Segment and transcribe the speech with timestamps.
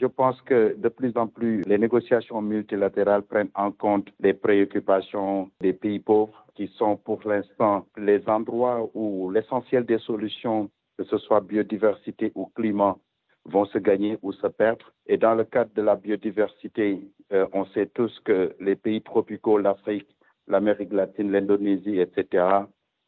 [0.00, 5.50] Je pense que de plus en plus, les négociations multilatérales prennent en compte les préoccupations
[5.60, 11.18] des pays pauvres, qui sont pour l'instant les endroits où l'essentiel des solutions, que ce
[11.18, 12.96] soit biodiversité ou climat,
[13.44, 14.90] vont se gagner ou se perdre.
[15.06, 17.00] Et dans le cadre de la biodiversité,
[17.34, 20.08] euh, on sait tous que les pays tropicaux, l'Afrique,
[20.48, 22.44] l'Amérique latine, l'Indonésie, etc.,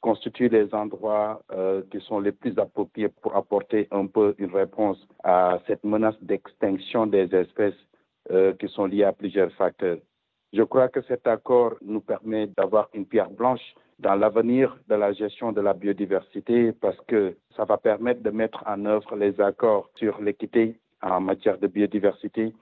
[0.02, 4.98] constituent les endroits euh, qui sont les plus appropriés pour apporter un peu une réponse
[5.24, 7.80] à cette menace d'extinction des espèces
[8.30, 9.98] euh, qui sont liées à plusieurs facteurs.
[10.52, 15.12] Je crois que cet accord nous permet d'avoir une pierre blanche dans l'avenir de la
[15.12, 19.88] gestion de la biodiversité parce que ça va permettre de mettre en œuvre les accords
[19.94, 22.52] sur l'équité en matière de biodiversité,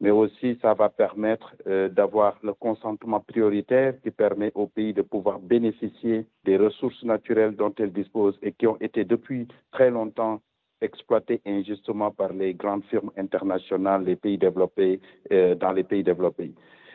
[0.00, 5.02] mais aussi ça va permettre euh, d'avoir le consentement prioritaire qui permet au pays de
[5.02, 10.40] pouvoir bénéficier des ressources naturelles dont elles disposent et qui ont été depuis très longtemps
[10.80, 15.00] exploitées injustement par les grandes firmes internationales, les pays développés,
[15.32, 16.52] euh, dans les pays développés.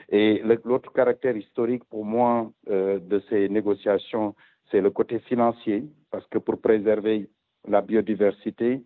[0.09, 4.35] Et l'autre caractère historique pour moi euh, de ces négociations,
[4.69, 7.29] c'est le côté financier, parce que pour préserver
[7.67, 8.83] la biodiversité,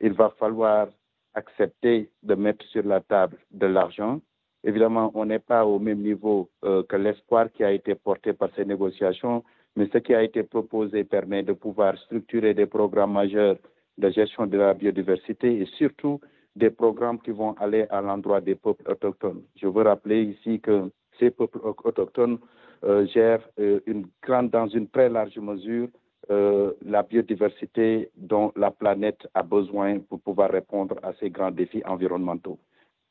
[0.00, 0.88] il va falloir
[1.34, 4.20] accepter de mettre sur la table de l'argent.
[4.64, 8.50] Évidemment, on n'est pas au même niveau euh, que l'espoir qui a été porté par
[8.56, 9.42] ces négociations,
[9.76, 13.56] mais ce qui a été proposé permet de pouvoir structurer des programmes majeurs
[13.98, 16.20] de gestion de la biodiversité et surtout
[16.56, 19.42] des programmes qui vont aller à l'endroit des peuples autochtones.
[19.56, 22.38] Je veux rappeler ici que ces peuples autochtones
[22.84, 25.88] euh, gèrent euh, une grande, dans une très large mesure
[26.30, 31.82] euh, la biodiversité dont la planète a besoin pour pouvoir répondre à ces grands défis
[31.84, 32.58] environnementaux.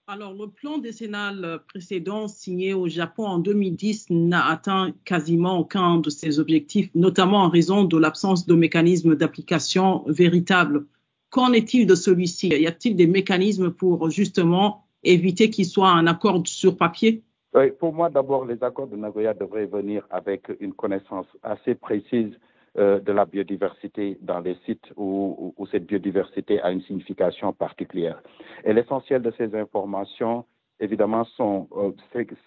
[0.08, 6.10] Alors, le plan décennal précédent signé au Japon en 2010 n'a atteint quasiment aucun de
[6.10, 10.88] ses objectifs, notamment en raison de l'absence de mécanismes d'application véritables.
[11.30, 12.48] Qu'en est-il de celui-ci?
[12.48, 17.22] Y a-t-il des mécanismes pour justement éviter qu'il soit un accord sur papier?
[17.54, 22.32] Oui, Pour moi, d'abord, les accords de Nagoya devraient venir avec une connaissance assez précise
[22.80, 28.22] euh, de la biodiversité dans les sites où, cette biodiversité a une signification particulière.
[28.64, 30.46] Et l'essentiel de ces informations,
[30.80, 31.92] évidemment, sont euh,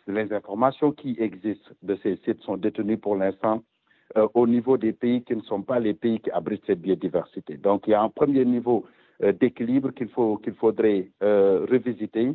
[0.06, 3.62] les informations qui existent de ces sites sont détenues pour l'instant
[4.16, 7.58] euh, au niveau des pays qui ne sont pas les pays qui abritent cette biodiversité.
[7.58, 8.86] Donc, il y a un premier niveau
[9.20, 12.34] d'équilibre qu'il faut qu'il faudrait revisiter.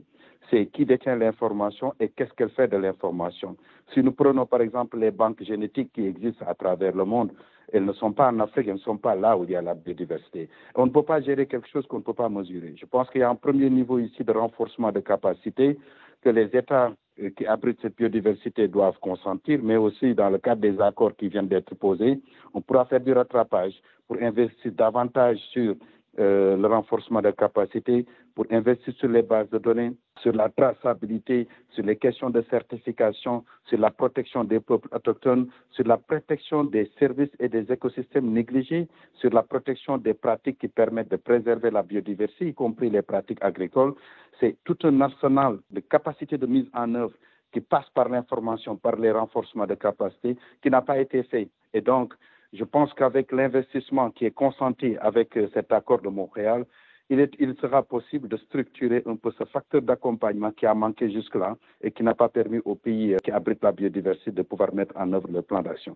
[0.49, 3.57] C'est qui détient l'information et qu'est-ce qu'elle fait de l'information.
[3.93, 7.31] Si nous prenons par exemple les banques génétiques qui existent à travers le monde,
[7.73, 9.61] elles ne sont pas en Afrique, elles ne sont pas là où il y a
[9.61, 10.49] la biodiversité.
[10.75, 12.75] On ne peut pas gérer quelque chose qu'on ne peut pas mesurer.
[12.77, 15.77] Je pense qu'il y a un premier niveau ici de renforcement de capacité
[16.21, 20.61] que les États euh, qui abritent cette biodiversité doivent consentir, mais aussi dans le cadre
[20.61, 22.19] des accords qui viennent d'être posés,
[22.53, 23.73] on pourra faire du rattrapage
[24.07, 25.75] pour investir davantage sur
[26.19, 28.05] euh, le renforcement des capacités,
[28.35, 33.43] pour investir sur les bases de données, sur la traçabilité, sur les questions de certification,
[33.65, 38.87] sur la protection des peuples autochtones, sur la protection des services et des écosystèmes négligés,
[39.15, 43.43] sur la protection des pratiques qui permettent de préserver la biodiversité, y compris les pratiques
[43.43, 43.93] agricoles.
[44.39, 47.13] C'est tout un arsenal de capacités de mise en œuvre
[47.51, 51.49] qui passe par l'information, par les renforcements de capacités, qui n'a pas été fait.
[51.73, 52.13] Et donc,
[52.53, 56.65] je pense qu'avec l'investissement qui est consenti avec euh, cet accord de Montréal,
[57.09, 61.91] il, sera possible de structurer un peu ce facteur d'accompagnement qui a manqué jusque-là et
[61.91, 65.11] qui n'a pas permis aux pays euh, qui abritent la biodiversité de pouvoir mettre en
[65.13, 65.95] œuvre le plan d'action.